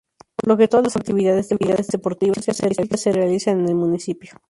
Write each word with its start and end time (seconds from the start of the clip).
Por 0.35 0.47
lo 0.47 0.57
que 0.57 0.67
todas 0.67 0.83
las 0.85 0.95
actividades 0.95 1.47
deportivas 1.49 2.47
y 2.47 2.51
turísticas 2.53 3.01
se 3.01 3.11
realizan 3.11 3.59
en 3.59 3.69
el 3.69 3.75
municipio. 3.75 4.31